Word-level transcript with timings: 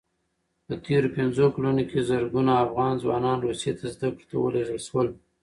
په 0.65 0.73
تېرو 0.85 1.09
پنځو 1.17 1.45
کلونو 1.55 1.83
کې 1.89 2.07
زرګونه 2.09 2.51
افغان 2.65 2.93
ځوانان 3.03 3.37
روسیې 3.45 3.71
ته 3.79 3.85
زدکړو 3.93 4.25
ته 4.29 4.35
ولېږل 4.39 4.79
شول. 4.87 5.07